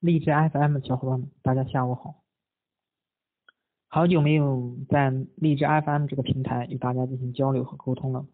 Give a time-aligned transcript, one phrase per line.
[0.00, 2.22] 荔枝 FM 的小伙伴们，大家下午好！
[3.88, 8.26] 好久没有在荔枝 FM 这个平台与大家进行交流和沟通了。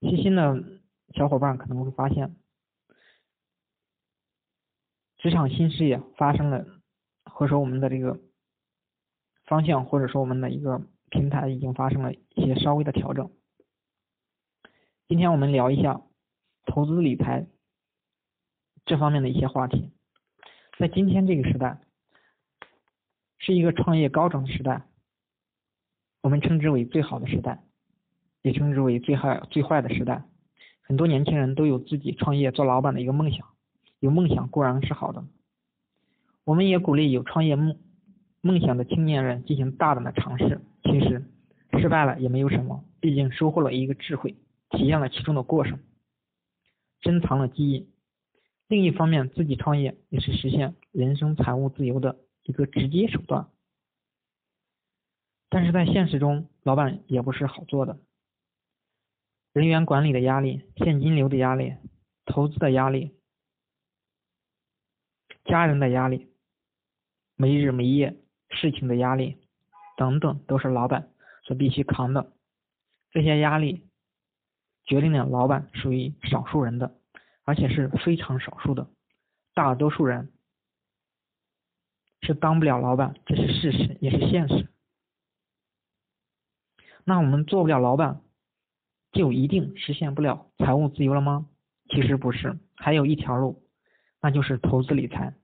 [0.00, 0.80] 细心的
[1.14, 2.34] 小伙伴可能会发现，
[5.16, 6.66] 职场新事业发生了，
[7.24, 8.20] 或者说我们的这个
[9.46, 13.30] 方向，或者说我们的一个平台已经发生了一些稍微的调整。
[15.06, 16.02] 今天我们聊一下
[16.66, 17.46] 投资理财。
[18.86, 19.90] 这方面的一些话题，
[20.78, 21.80] 在今天这个时代，
[23.38, 24.82] 是一个创业高涨的时代，
[26.20, 27.64] 我们称之为最好的时代，
[28.42, 30.24] 也称之为最坏最坏的时代。
[30.82, 33.48] 很多年轻人都有自己创业做老板的一个梦想，
[34.00, 35.24] 有梦想固然是好的，
[36.44, 37.78] 我们也鼓励有创业梦
[38.42, 40.60] 梦想的青年人进行大胆的尝试。
[40.82, 41.24] 其实
[41.78, 44.36] 失败了也没有什么，毕竟收获了一个智慧，
[44.68, 45.78] 体验了其中的过程，
[47.00, 47.88] 珍藏了记忆。
[48.66, 53.48] 另一方面，自己创业也是实现人生财务自由的一个直接手段。
[55.50, 57.98] 但是在现实中，老板也不是好做的，
[59.52, 61.74] 人员管理的压力、现金流的压力、
[62.24, 63.14] 投资的压力、
[65.44, 66.32] 家人的压力、
[67.36, 68.16] 没日没夜
[68.48, 69.36] 事情的压力
[69.96, 71.12] 等等，都是老板
[71.44, 72.32] 所必须扛的。
[73.10, 73.86] 这些压力
[74.86, 76.98] 决定了老板属于少数人的。
[77.44, 78.88] 而且是非常少数的，
[79.54, 80.32] 大多数人
[82.22, 84.68] 是当不了老板，这是事实，也是现实。
[87.04, 88.22] 那我们做不了老板，
[89.12, 91.48] 就一定实现不了财务自由了吗？
[91.90, 93.62] 其实不是，还有一条路，
[94.22, 95.34] 那就是投资理财。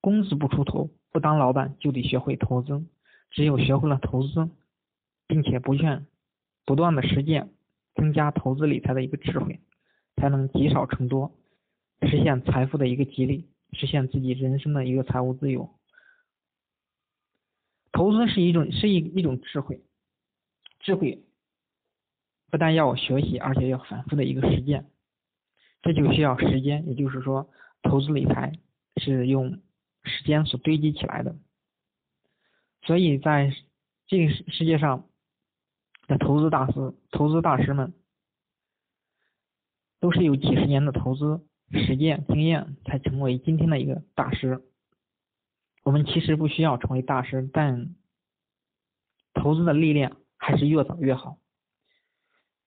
[0.00, 2.86] 工资不出头，不当老板就得学会投资。
[3.30, 4.48] 只有学会了投资，
[5.26, 6.06] 并且不倦
[6.64, 7.52] 不断的实践，
[7.94, 9.60] 增加投资理财的一个智慧。
[10.20, 11.32] 才能积少成多，
[12.02, 15.74] 实现财富的一个积累，实现自己人生的一个财务自由。
[17.90, 19.82] 投资是一种是一一种智慧，
[20.78, 21.24] 智慧
[22.50, 24.90] 不但要学习，而且要反复的一个实践，
[25.80, 26.86] 这就需要时间。
[26.86, 27.48] 也就是说，
[27.82, 28.52] 投资理财
[28.96, 29.58] 是用
[30.04, 31.34] 时间所堆积起来的。
[32.82, 33.52] 所以在
[34.06, 35.08] 这个世界上
[36.06, 37.94] 的投资大师、投资大师们。
[40.00, 44.62] 都是有几十年的投资实践经验才成为今天的一个大师。
[45.84, 47.94] 我们其实不需要成为大师，但
[49.34, 51.38] 投资的历练还是越早越好。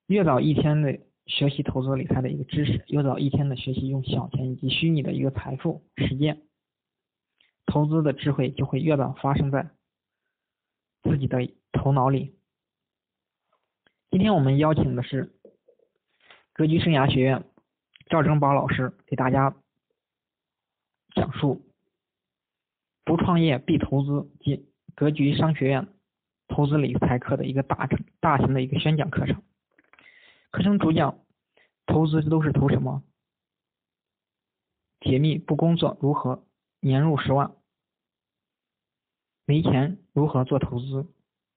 [0.05, 6.43] 越早一天的学习投资理财的一个知识，越早一天的学习用小钱以及虚拟的一个财富实践，
[7.65, 9.71] 投资的智慧就会越早发生在
[11.01, 11.39] 自己的
[11.71, 12.35] 头脑里。
[14.11, 15.33] 今天我们邀请的是。
[16.53, 17.43] 格局生涯学院
[18.05, 19.55] 赵正宝老师给大家
[21.15, 21.65] 讲述
[23.03, 25.87] “不创业必投资”及格局商学院
[26.47, 29.41] 投资理财课的一个大大型的一个宣讲课程。
[30.51, 31.17] 课程主讲：
[31.87, 33.01] 投资都是投什么？
[34.99, 36.45] 解密不工作如何
[36.81, 37.55] 年入十万？
[39.45, 41.07] 没钱如何做投资？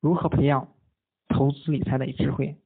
[0.00, 0.72] 如何培养
[1.28, 2.56] 投资理财的智慧？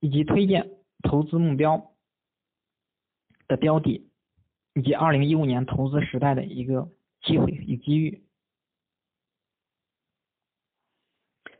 [0.00, 0.70] 以及推荐
[1.02, 1.92] 投资目标
[3.46, 4.10] 的标的，
[4.74, 6.90] 以及二零一五年投资时代的一个
[7.22, 8.24] 机会与机遇。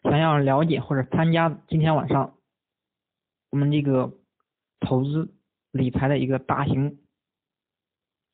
[0.04, 2.38] 想要了解或者参加今天晚上
[3.50, 4.15] 我们这个
[4.81, 5.34] 投资
[5.72, 7.00] 理财的一个大型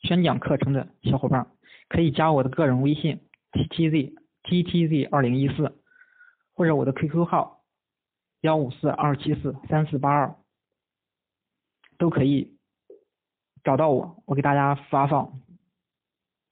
[0.00, 1.50] 宣讲课程的小伙伴，
[1.88, 5.81] 可以加我的个人微信 t t z t t z 二零一四，
[6.53, 7.63] 或者我的 QQ 号。
[8.44, 10.37] 幺五四二七四三四八二
[11.97, 12.59] 都可以
[13.62, 15.41] 找到我，我给大家发放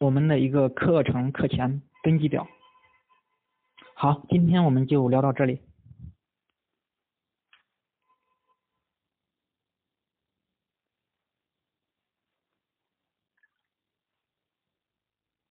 [0.00, 2.48] 我们的一个课程课前登记表。
[3.94, 5.60] 好，今天我们就聊到这里。